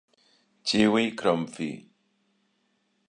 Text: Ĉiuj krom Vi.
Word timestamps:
Ĉiuj 0.71 1.03
krom 1.21 1.43
Vi. 1.59 1.69